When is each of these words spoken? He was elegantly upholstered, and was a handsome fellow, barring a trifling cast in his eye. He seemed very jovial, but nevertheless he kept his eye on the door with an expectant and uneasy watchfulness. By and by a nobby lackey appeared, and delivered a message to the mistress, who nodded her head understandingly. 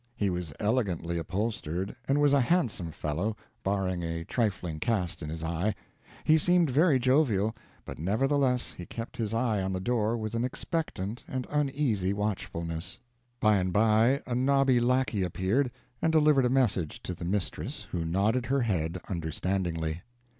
He 0.15 0.31
was 0.31 0.51
elegantly 0.59 1.19
upholstered, 1.19 1.95
and 2.07 2.19
was 2.19 2.33
a 2.33 2.41
handsome 2.41 2.89
fellow, 2.91 3.37
barring 3.61 4.01
a 4.03 4.25
trifling 4.25 4.79
cast 4.79 5.21
in 5.21 5.29
his 5.29 5.43
eye. 5.43 5.75
He 6.23 6.39
seemed 6.39 6.71
very 6.71 6.97
jovial, 6.97 7.55
but 7.85 7.99
nevertheless 7.99 8.73
he 8.73 8.87
kept 8.87 9.15
his 9.17 9.31
eye 9.31 9.61
on 9.61 9.73
the 9.73 9.79
door 9.79 10.17
with 10.17 10.33
an 10.33 10.43
expectant 10.43 11.23
and 11.27 11.45
uneasy 11.51 12.13
watchfulness. 12.13 12.97
By 13.39 13.57
and 13.57 13.71
by 13.71 14.23
a 14.25 14.33
nobby 14.33 14.79
lackey 14.79 15.21
appeared, 15.21 15.69
and 16.01 16.11
delivered 16.11 16.45
a 16.47 16.49
message 16.49 17.03
to 17.03 17.13
the 17.13 17.23
mistress, 17.23 17.83
who 17.91 18.03
nodded 18.03 18.47
her 18.47 18.61
head 18.61 18.99
understandingly. 19.07 20.01